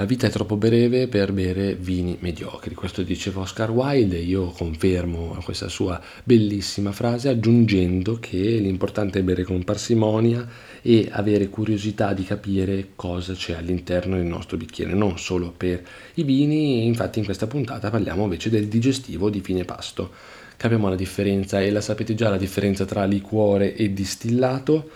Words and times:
La 0.00 0.04
vita 0.04 0.28
è 0.28 0.30
troppo 0.30 0.56
breve 0.56 1.08
per 1.08 1.32
bere 1.32 1.74
vini 1.74 2.16
mediocri, 2.20 2.72
questo 2.76 3.02
diceva 3.02 3.40
Oscar 3.40 3.72
Wilde 3.72 4.16
e 4.16 4.22
io 4.22 4.46
confermo 4.50 5.36
questa 5.42 5.66
sua 5.66 6.00
bellissima 6.22 6.92
frase 6.92 7.28
aggiungendo 7.28 8.20
che 8.20 8.38
l'importante 8.38 9.18
è 9.18 9.22
bere 9.24 9.42
con 9.42 9.64
parsimonia 9.64 10.46
e 10.82 11.08
avere 11.10 11.48
curiosità 11.48 12.12
di 12.12 12.22
capire 12.22 12.90
cosa 12.94 13.32
c'è 13.32 13.54
all'interno 13.54 14.14
del 14.14 14.24
nostro 14.24 14.56
bicchiere, 14.56 14.94
non 14.94 15.18
solo 15.18 15.50
per 15.50 15.84
i 16.14 16.22
vini, 16.22 16.86
infatti 16.86 17.18
in 17.18 17.24
questa 17.24 17.48
puntata 17.48 17.90
parliamo 17.90 18.22
invece 18.22 18.50
del 18.50 18.68
digestivo 18.68 19.30
di 19.30 19.40
fine 19.40 19.64
pasto. 19.64 20.12
Capiamo 20.56 20.88
la 20.88 20.94
differenza 20.94 21.60
e 21.60 21.72
la 21.72 21.80
sapete 21.80 22.14
già 22.14 22.28
la 22.28 22.38
differenza 22.38 22.84
tra 22.84 23.04
liquore 23.04 23.74
e 23.74 23.92
distillato? 23.92 24.90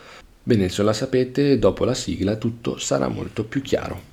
Bene, 0.45 0.69
se 0.69 0.85
la 0.85 0.93
sapete, 0.93 1.59
dopo 1.59 1.85
la 1.85 1.95
sigla 1.95 2.37
tutto 2.37 2.79
sarà 2.79 3.09
molto 3.09 3.43
più 3.43 3.63
chiaro. 3.63 4.12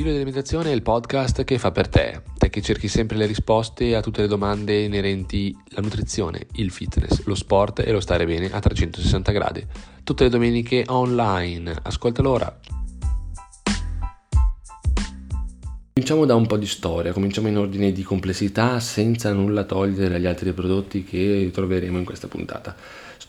Pillole 0.00 0.16
dell'alimentazione 0.16 0.70
è 0.70 0.74
il 0.74 0.80
podcast 0.80 1.44
che 1.44 1.58
fa 1.58 1.72
per 1.72 1.86
te, 1.86 2.22
te 2.38 2.48
che 2.48 2.62
cerchi 2.62 2.88
sempre 2.88 3.18
le 3.18 3.26
risposte 3.26 3.94
a 3.94 4.00
tutte 4.00 4.22
le 4.22 4.28
domande 4.28 4.80
inerenti 4.80 5.54
alla 5.72 5.82
nutrizione, 5.82 6.46
il 6.52 6.70
fitness, 6.70 7.24
lo 7.26 7.34
sport 7.34 7.80
e 7.80 7.92
lo 7.92 8.00
stare 8.00 8.24
bene 8.24 8.50
a 8.50 8.60
360 8.60 9.30
gradi. 9.30 9.62
Tutte 10.02 10.24
le 10.24 10.30
domeniche 10.30 10.84
online. 10.86 11.76
Ascoltalo 11.82 12.30
ora. 12.30 12.60
Cominciamo 15.92 16.24
da 16.24 16.34
un 16.34 16.46
po' 16.46 16.56
di 16.56 16.64
storia, 16.64 17.12
cominciamo 17.12 17.48
in 17.48 17.58
ordine 17.58 17.92
di 17.92 18.02
complessità 18.02 18.80
senza 18.80 19.34
nulla 19.34 19.64
togliere 19.64 20.14
agli 20.14 20.24
altri 20.24 20.54
prodotti 20.54 21.04
che 21.04 21.50
troveremo 21.52 21.98
in 21.98 22.06
questa 22.06 22.26
puntata 22.26 22.74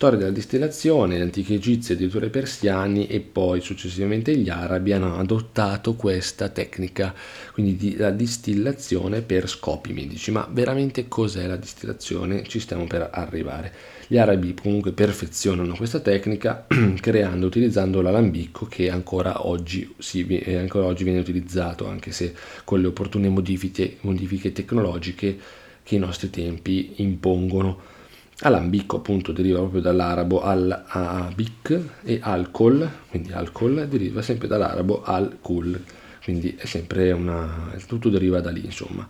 storia 0.02 0.18
della 0.18 0.32
distillazione, 0.32 1.16
gli 1.16 1.22
antichi 1.22 1.54
egizi, 1.54 1.92
addirittura 1.92 2.26
i 2.26 2.32
persiani 2.32 3.06
e 3.06 3.20
poi 3.20 3.62
successivamente 3.62 4.36
gli 4.36 4.50
arabi 4.50 4.94
hanno 4.94 5.20
adottato 5.20 5.94
questa 5.94 6.50
tecnica, 6.50 7.14
quindi 7.54 7.76
di, 7.76 7.96
la 7.98 8.10
distillazione 8.10 9.22
per 9.22 9.48
scopi 9.48 9.94
medici. 9.94 10.32
Ma 10.32 10.50
veramente 10.52 11.08
cos'è 11.08 11.46
la 11.46 11.56
distillazione? 11.56 12.42
Ci 12.48 12.60
stiamo 12.60 12.88
per 12.88 13.12
arrivare. 13.14 13.72
Gli 14.08 14.18
arabi 14.18 14.56
comunque 14.56 14.92
perfezionano 14.92 15.76
questa 15.76 16.00
tecnica 16.00 16.66
creando, 17.00 17.46
utilizzando 17.46 18.02
l'alambicco 18.02 18.66
che 18.66 18.90
ancora 18.90 19.46
oggi, 19.46 19.94
si, 20.00 20.26
eh, 20.26 20.58
ancora 20.58 20.88
oggi 20.88 21.04
viene 21.04 21.20
utilizzato, 21.20 21.88
anche 21.88 22.12
se 22.12 22.34
con 22.64 22.82
le 22.82 22.88
opportune 22.88 23.30
modifiche, 23.30 23.98
modifiche 24.02 24.52
tecnologiche 24.52 25.38
che 25.84 25.94
i 25.94 26.00
nostri 26.00 26.32
tempi 26.32 26.94
impongono. 26.96 28.00
Alambicco 28.44 28.98
appunto 28.98 29.32
deriva 29.32 29.60
proprio 29.60 29.82
dall'arabo 29.82 30.42
al-abic 30.42 31.80
e 32.04 32.20
alcol, 32.24 32.90
quindi 33.10 33.32
alcol 33.32 33.88
deriva 33.88 34.24
sempre 34.24 34.48
dall'arabo 34.48 35.04
al-kul, 35.04 35.80
quindi 36.24 36.56
è 36.58 36.66
sempre 36.66 37.12
una, 37.12 37.72
tutto 37.86 38.10
deriva 38.10 38.42
da 38.42 38.50
lì 38.50 38.66
insomma. 38.66 39.08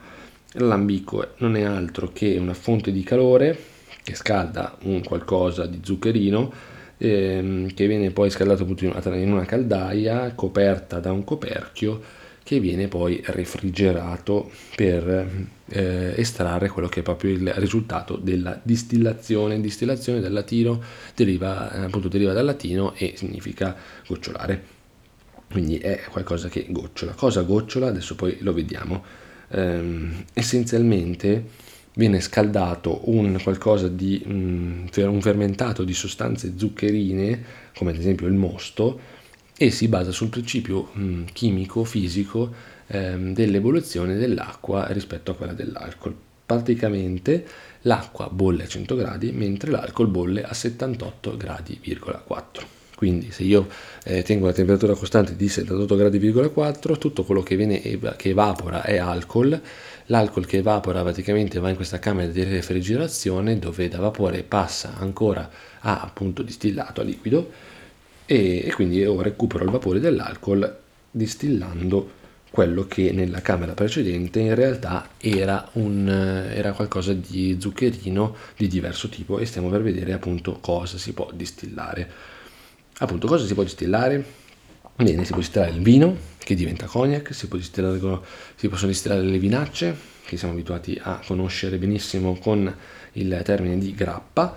L'alambicco 0.54 1.30
non 1.38 1.56
è 1.56 1.62
altro 1.62 2.12
che 2.12 2.38
una 2.38 2.54
fonte 2.54 2.92
di 2.92 3.04
calore 3.04 3.58
che 4.04 4.16
scalda 4.16 4.78
un 4.82 5.02
qualcosa 5.02 5.66
di 5.66 5.80
zuccherino 5.82 6.54
ehm, 6.98 7.74
che 7.74 7.88
viene 7.88 8.12
poi 8.12 8.30
scaldato 8.30 8.64
appunto 8.64 8.84
in 8.84 9.32
una 9.32 9.46
caldaia 9.46 10.34
coperta 10.36 11.00
da 11.00 11.14
un 11.14 11.24
coperchio 11.24 12.02
che 12.44 12.60
viene 12.60 12.88
poi 12.88 13.22
refrigerato 13.26 14.52
per 14.76 15.50
eh, 15.68 16.14
estrarre 16.18 16.70
quello 16.70 16.90
che 16.90 17.00
è 17.00 17.04
proprio 17.04 17.32
il 17.32 17.52
risultato 17.56 18.18
della 18.18 18.60
distillazione. 18.62 19.62
Distillazione 19.62 20.20
dal 20.20 20.34
latino 20.34 20.82
deriva, 21.16 21.72
appunto, 21.72 22.08
deriva 22.08 22.34
dal 22.34 22.46
latino 22.46 22.94
e 22.96 23.14
significa 23.16 23.76
gocciolare. 24.08 24.80
Quindi 25.50 25.78
è 25.78 26.04
qualcosa 26.10 26.48
che 26.50 26.66
gocciola. 26.70 27.14
Cosa 27.14 27.42
gocciola? 27.42 27.88
Adesso 27.88 28.16
poi 28.16 28.38
lo 28.40 28.54
vediamo. 28.54 29.04
Ehm, 29.50 30.24
essenzialmente 30.34 31.70
viene 31.94 32.22
scaldato 32.22 33.10
un 33.10 33.38
di 33.92 34.24
um, 34.26 34.88
un 34.96 35.22
fermentato 35.22 35.84
di 35.84 35.94
sostanze 35.94 36.54
zuccherine, 36.56 37.44
come 37.76 37.92
ad 37.92 37.98
esempio 37.98 38.28
il 38.28 38.34
mosto, 38.34 39.00
e 39.62 39.70
si 39.70 39.88
basa 39.88 40.12
sul 40.12 40.30
principio 40.30 40.90
mh, 40.92 41.26
chimico, 41.34 41.84
fisico 41.84 42.52
ehm, 42.88 43.32
dell'evoluzione 43.32 44.16
dell'acqua 44.16 44.88
rispetto 44.88 45.30
a 45.30 45.36
quella 45.36 45.54
dell'alcol. 45.54 46.16
Praticamente 46.44 47.46
l'acqua 47.82 48.28
bolle 48.32 48.64
a 48.64 48.68
100 48.68 48.96
gradi 48.96 49.32
mentre 49.32 49.70
l'alcol 49.70 50.08
bolle 50.08 50.42
a 50.42 50.52
78 50.52 51.38
gradi,4. 51.38 52.42
Quindi 52.96 53.30
se 53.30 53.44
io 53.44 53.68
eh, 54.04 54.24
tengo 54.24 54.48
la 54.48 54.52
temperatura 54.52 54.96
costante 54.96 55.36
di 55.36 55.48
78 55.48 55.96
gradi,4, 55.96 56.98
tutto 56.98 57.24
quello 57.24 57.44
che, 57.44 57.56
viene, 57.56 57.82
che 57.82 58.30
evapora 58.30 58.82
è 58.82 58.98
alcol, 58.98 59.62
l'alcol 60.08 60.48
che 60.48 60.58
evapora 60.58 61.04
praticamente 61.04 61.60
va 61.60 61.70
in 61.70 61.76
questa 61.76 62.00
camera 62.00 62.32
di 62.32 62.44
refrigerazione 62.44 63.60
dove 63.60 63.88
da 63.88 64.00
vapore 64.00 64.42
passa 64.42 64.96
ancora 64.98 65.48
a 65.82 66.02
appunto 66.02 66.42
distillato, 66.42 67.02
a 67.02 67.04
liquido, 67.04 67.70
e, 68.32 68.66
e 68.66 68.72
quindi 68.74 69.00
io 69.00 69.22
recupero 69.22 69.66
il 69.66 69.72
vapore 69.72 70.00
dell'alcol 70.00 70.80
distillando 71.12 72.20
quello 72.50 72.86
che 72.86 73.12
nella 73.12 73.42
camera 73.42 73.74
precedente 73.74 74.40
in 74.40 74.56
realtà 74.56 75.10
era, 75.18 75.70
un, 75.74 76.08
era 76.08 76.72
qualcosa 76.72 77.12
di 77.12 77.58
zuccherino 77.60 78.36
di 78.56 78.70
diverso 78.70 79.10
tipo 79.10 79.38
e 79.38 79.46
stiamo 79.46 79.68
per 79.68 79.82
vedere 79.82 80.14
appunto 80.14 80.60
cosa 80.62 80.98
si 80.98 81.12
può 81.12 81.30
distillare. 81.34 82.10
Appunto 83.00 83.28
cosa 83.28 83.46
si 83.46 83.54
può 83.54 83.64
distillare? 83.64 84.24
Bene, 84.96 85.26
si 85.26 85.32
può 85.32 85.40
distillare 85.40 85.72
il 85.72 85.82
vino 85.82 86.16
che 86.38 86.56
diventa 86.56 86.86
cognac, 86.86 87.34
si, 87.34 87.50
si 87.50 88.68
possono 88.70 88.92
distillare 88.92 89.24
le 89.24 89.38
vinacce 89.40 89.96
che 90.26 90.38
siamo 90.38 90.54
abituati 90.54 90.98
a 91.02 91.20
conoscere 91.26 91.78
benissimo 91.78 92.38
con 92.38 92.74
il 93.14 93.42
termine 93.44 93.78
di 93.78 93.94
grappa, 93.94 94.56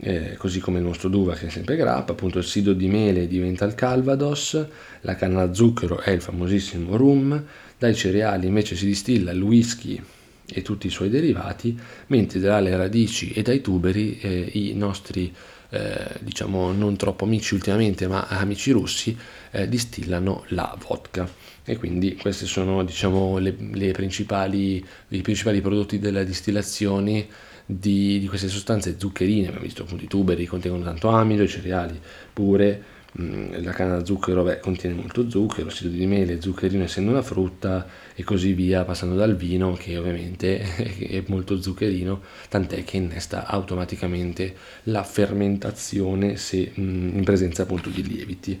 eh, 0.00 0.36
così 0.36 0.60
come 0.60 0.78
il 0.78 0.84
nostro 0.84 1.08
d'uva 1.08 1.34
che 1.34 1.46
è 1.46 1.50
sempre 1.50 1.76
grappa, 1.76 2.12
appunto 2.12 2.38
il 2.38 2.44
sido 2.44 2.72
di 2.72 2.88
mele 2.88 3.26
diventa 3.26 3.64
il 3.64 3.74
calvados, 3.74 4.66
la 5.02 5.14
canna 5.14 5.46
da 5.46 5.54
zucchero 5.54 6.00
è 6.00 6.10
il 6.10 6.20
famosissimo 6.20 6.96
rum, 6.96 7.42
dai 7.78 7.94
cereali 7.94 8.46
invece 8.46 8.76
si 8.76 8.86
distilla 8.86 9.32
il 9.32 9.42
whisky 9.42 10.02
e 10.46 10.62
tutti 10.62 10.86
i 10.86 10.90
suoi 10.90 11.08
derivati, 11.08 11.78
mentre 12.08 12.40
dalle 12.40 12.76
radici 12.76 13.30
e 13.32 13.42
dai 13.42 13.60
tuberi 13.60 14.18
eh, 14.20 14.50
i 14.52 14.74
nostri 14.74 15.32
eh, 15.70 16.18
diciamo 16.20 16.70
non 16.72 16.96
troppo 16.96 17.24
amici 17.24 17.54
ultimamente, 17.54 18.06
ma 18.06 18.26
amici 18.26 18.70
russi 18.72 19.16
eh, 19.50 19.68
distillano 19.68 20.44
la 20.48 20.76
vodka. 20.86 21.28
E 21.64 21.76
quindi 21.76 22.16
questi 22.16 22.46
sono 22.46 22.82
diciamo 22.84 23.38
le, 23.38 23.54
le 23.72 23.92
principali, 23.92 24.84
i 25.08 25.22
principali 25.22 25.60
prodotti 25.60 25.98
della 25.98 26.24
distillazione 26.24 27.26
di, 27.66 28.18
di 28.18 28.26
queste 28.28 28.48
sostanze 28.48 28.96
zuccherine, 28.98 29.48
abbiamo 29.48 29.64
visto 29.64 29.82
appunto 29.82 30.04
i 30.04 30.08
tuberi 30.08 30.46
contengono 30.46 30.84
tanto 30.84 31.08
amido, 31.08 31.42
i 31.42 31.48
cereali 31.48 31.98
pure, 32.32 32.82
mm, 33.20 33.62
la 33.62 33.72
canna 33.72 33.96
da 33.98 34.04
zucchero 34.04 34.42
beh, 34.42 34.60
contiene 34.60 34.94
molto 34.94 35.28
zucchero, 35.30 35.68
il 35.68 35.72
sido 35.72 35.90
di 35.90 36.06
mele, 36.06 36.40
zuccherino 36.40 36.84
essendo 36.84 37.10
una 37.10 37.22
frutta 37.22 37.86
e 38.14 38.24
così 38.24 38.52
via, 38.52 38.84
passando 38.84 39.14
dal 39.14 39.36
vino 39.36 39.72
che 39.74 39.96
ovviamente 39.96 40.60
è 40.84 41.22
molto 41.26 41.60
zuccherino, 41.60 42.20
tant'è 42.48 42.84
che 42.84 42.96
innesta 42.96 43.46
automaticamente 43.46 44.54
la 44.84 45.02
fermentazione 45.04 46.36
se, 46.36 46.72
mm, 46.78 47.16
in 47.16 47.24
presenza 47.24 47.62
appunto 47.62 47.88
di 47.88 48.02
lieviti. 48.02 48.60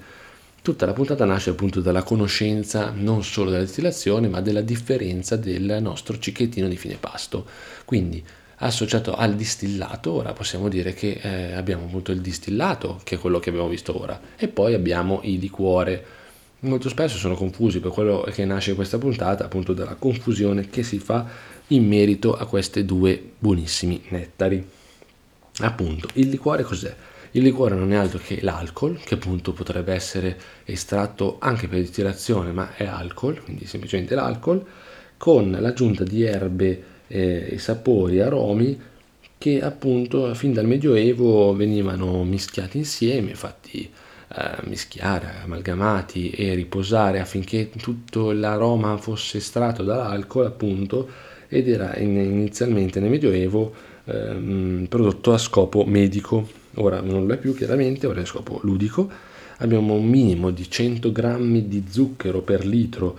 Tutta 0.62 0.86
la 0.86 0.92
puntata 0.92 1.24
nasce 1.24 1.50
appunto 1.50 1.80
dalla 1.80 2.04
conoscenza 2.04 2.92
non 2.94 3.24
solo 3.24 3.50
della 3.50 3.64
distillazione 3.64 4.28
ma 4.28 4.40
della 4.40 4.60
differenza 4.60 5.34
del 5.34 5.78
nostro 5.80 6.16
cicchettino 6.16 6.68
di 6.68 6.76
fine 6.76 6.98
pasto. 7.00 7.44
Quindi 7.84 8.22
associato 8.62 9.14
al 9.14 9.34
distillato, 9.34 10.12
ora 10.12 10.32
possiamo 10.32 10.68
dire 10.68 10.94
che 10.94 11.18
eh, 11.20 11.52
abbiamo 11.52 11.84
appunto 11.84 12.12
il 12.12 12.20
distillato, 12.20 13.00
che 13.02 13.16
è 13.16 13.18
quello 13.18 13.38
che 13.38 13.50
abbiamo 13.50 13.68
visto 13.68 14.00
ora, 14.00 14.20
e 14.36 14.48
poi 14.48 14.74
abbiamo 14.74 15.20
il 15.24 15.38
liquore. 15.38 16.04
Molto 16.60 16.88
spesso 16.88 17.16
sono 17.18 17.34
confusi 17.34 17.80
per 17.80 17.90
quello 17.90 18.24
che 18.32 18.44
nasce 18.44 18.74
questa 18.74 18.98
puntata, 18.98 19.44
appunto 19.44 19.72
dalla 19.72 19.96
confusione 19.96 20.68
che 20.68 20.84
si 20.84 20.98
fa 20.98 21.26
in 21.68 21.86
merito 21.86 22.34
a 22.34 22.46
questi 22.46 22.84
due 22.84 23.20
buonissimi 23.38 24.04
nettari. 24.08 24.64
Appunto, 25.58 26.08
il 26.14 26.28
liquore 26.28 26.62
cos'è? 26.62 26.94
Il 27.32 27.42
liquore 27.42 27.74
non 27.74 27.92
è 27.92 27.96
altro 27.96 28.20
che 28.24 28.40
l'alcol, 28.42 29.00
che 29.02 29.14
appunto 29.14 29.52
potrebbe 29.52 29.92
essere 29.92 30.38
estratto 30.64 31.36
anche 31.40 31.66
per 31.66 31.80
distillazione, 31.80 32.52
ma 32.52 32.76
è 32.76 32.84
alcol, 32.84 33.42
quindi 33.42 33.66
semplicemente 33.66 34.14
l'alcol, 34.14 34.64
con 35.16 35.50
l'aggiunta 35.50 36.04
di 36.04 36.22
erbe 36.22 36.91
eh, 37.08 37.56
sapori, 37.58 38.20
aromi 38.20 38.78
che 39.42 39.60
appunto 39.60 40.32
fin 40.34 40.52
dal 40.52 40.66
Medioevo 40.66 41.52
venivano 41.52 42.22
mischiati 42.22 42.78
insieme, 42.78 43.34
fatti 43.34 43.90
eh, 44.34 44.56
mischiare, 44.68 45.40
amalgamati 45.42 46.30
e 46.30 46.54
riposare 46.54 47.18
affinché 47.18 47.68
tutto 47.70 48.30
l'aroma 48.30 48.96
fosse 48.98 49.38
estratto 49.38 49.82
dall'alcol 49.82 50.46
appunto 50.46 51.08
ed 51.48 51.68
era 51.68 51.96
in, 51.96 52.16
inizialmente 52.16 53.00
nel 53.00 53.10
Medioevo 53.10 53.74
ehm, 54.04 54.86
prodotto 54.88 55.32
a 55.32 55.38
scopo 55.38 55.84
medico. 55.84 56.48
Ora 56.76 57.00
non 57.00 57.26
lo 57.26 57.34
è 57.34 57.36
più 57.36 57.54
chiaramente, 57.54 58.06
ora 58.06 58.20
è 58.20 58.24
scopo 58.24 58.60
ludico, 58.62 59.10
abbiamo 59.58 59.94
un 59.94 60.06
minimo 60.06 60.50
di 60.50 60.70
100 60.70 61.12
grammi 61.12 61.66
di 61.66 61.84
zucchero 61.90 62.40
per 62.42 62.64
litro 62.64 63.18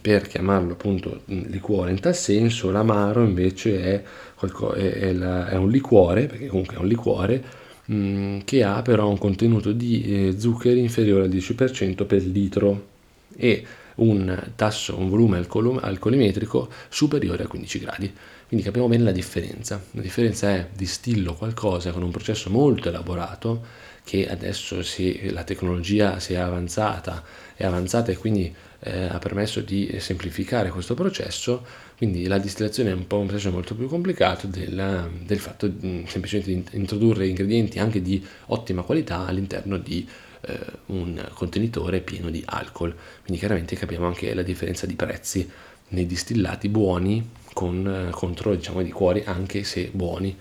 per 0.00 0.26
chiamarlo 0.26 0.72
appunto 0.72 1.22
mm, 1.30 1.42
liquore 1.46 1.90
in 1.90 2.00
tal 2.00 2.14
senso, 2.14 2.70
l'amaro 2.70 3.22
invece 3.22 3.82
è, 3.82 4.02
qualco, 4.34 4.72
è, 4.72 4.92
è, 4.92 5.12
la, 5.12 5.48
è 5.48 5.56
un 5.56 5.70
liquore, 5.70 6.26
perché 6.26 6.46
comunque 6.46 6.76
è 6.76 6.78
un 6.78 6.88
liquore, 6.88 7.44
mm, 7.92 8.40
che 8.44 8.64
ha 8.64 8.82
però 8.82 9.08
un 9.08 9.18
contenuto 9.18 9.72
di 9.72 10.28
eh, 10.28 10.40
zuccheri 10.40 10.80
inferiore 10.80 11.24
al 11.24 11.30
10% 11.30 12.04
per 12.04 12.24
litro 12.24 12.88
e 13.36 13.64
un 13.96 14.52
tasso, 14.56 14.98
un 14.98 15.08
volume 15.08 15.36
alcol- 15.36 15.78
alcolimetrico 15.80 16.68
superiore 16.88 17.44
a 17.44 17.46
15 17.46 17.78
gradi. 17.78 18.12
Quindi 18.48 18.66
capiamo 18.66 18.88
bene 18.88 19.04
la 19.04 19.12
differenza. 19.12 19.80
La 19.92 20.00
differenza 20.00 20.50
è 20.50 20.68
distillo 20.74 21.34
qualcosa 21.34 21.92
con 21.92 22.02
un 22.02 22.10
processo 22.10 22.50
molto 22.50 22.88
elaborato 22.88 23.62
che 24.02 24.28
adesso 24.28 24.82
si, 24.82 25.30
la 25.30 25.44
tecnologia 25.44 26.18
si 26.18 26.32
è 26.32 26.38
avanzata, 26.38 27.22
è 27.54 27.64
avanzata 27.64 28.10
e 28.10 28.16
quindi 28.16 28.52
eh, 28.80 29.04
ha 29.04 29.18
permesso 29.18 29.60
di 29.60 29.96
semplificare 29.98 30.70
questo 30.70 30.94
processo, 30.94 31.64
quindi 31.96 32.26
la 32.26 32.38
distillazione 32.38 32.90
è 32.90 32.94
un 32.94 33.04
un 33.08 33.26
processo 33.26 33.50
molto 33.50 33.74
più 33.74 33.88
complicato 33.88 34.46
del, 34.46 35.10
del 35.22 35.38
fatto 35.38 35.66
di, 35.66 36.04
semplicemente 36.06 36.52
di 36.52 36.78
introdurre 36.78 37.26
ingredienti 37.26 37.78
anche 37.78 38.00
di 38.00 38.24
ottima 38.46 38.82
qualità 38.82 39.26
all'interno 39.26 39.76
di 39.76 40.08
eh, 40.42 40.58
un 40.86 41.22
contenitore 41.34 42.00
pieno 42.00 42.30
di 42.30 42.42
alcol. 42.46 42.94
Quindi 43.22 43.38
chiaramente 43.38 43.76
capiamo 43.76 44.06
anche 44.06 44.32
la 44.32 44.42
differenza 44.42 44.86
di 44.86 44.94
prezzi 44.94 45.48
nei 45.88 46.06
distillati 46.06 46.68
buoni 46.68 47.28
con, 47.52 47.86
eh, 47.86 48.10
contro 48.10 48.54
diciamo, 48.54 48.80
i 48.80 48.84
liquori 48.84 49.22
anche 49.26 49.64
se 49.64 49.90
buoni. 49.92 50.36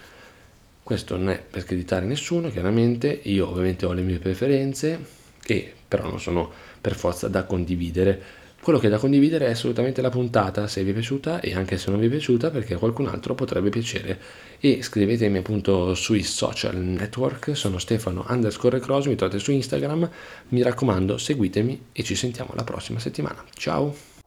Questo 0.82 1.18
non 1.18 1.30
è 1.30 1.40
per 1.40 1.66
creditare 1.66 2.06
nessuno, 2.06 2.50
chiaramente 2.50 3.20
io 3.24 3.50
ovviamente 3.50 3.86
ho 3.86 3.94
le 3.94 4.02
mie 4.02 4.18
preferenze 4.18 5.18
che 5.40 5.74
però 5.90 6.08
non 6.08 6.22
sono 6.22 6.50
per 6.80 6.96
forza 6.96 7.28
da 7.28 7.44
condividere 7.44 8.48
quello 8.62 8.78
che 8.78 8.88
è 8.88 8.90
da 8.90 8.98
condividere 8.98 9.48
è 9.48 9.52
assolutamente 9.52 10.02
la 10.02 10.10
puntata, 10.10 10.68
se 10.68 10.84
vi 10.84 10.90
è 10.90 10.94
piaciuta 10.94 11.40
e 11.40 11.56
anche 11.56 11.78
se 11.78 11.90
non 11.92 12.00
vi 12.00 12.08
è 12.08 12.10
piaciuta 12.10 12.52
perché 12.52 12.74
a 12.74 12.78
qualcun 12.78 13.08
altro 13.08 13.34
potrebbe 13.34 13.70
piacere. 13.70 14.20
E 14.60 14.84
scrivetemi 14.84 15.38
appunto 15.38 15.96
sui 15.96 16.24
social 16.24 16.76
network, 16.76 17.56
sono 17.56 17.78
Stefano 17.78 18.26
underscore 18.28 18.80
cross, 18.80 19.06
mi 19.06 19.16
trovate 19.16 19.40
su 19.40 19.52
Instagram, 19.52 20.10
mi 20.50 20.62
raccomando 20.62 21.18
seguitemi 21.18 21.86
e 21.94 22.04
ci 22.04 22.16
sentiamo 22.16 22.52
la 22.54 22.66
prossima 22.66 23.00
settimana. 23.00 23.44
Ciao! 23.54 24.19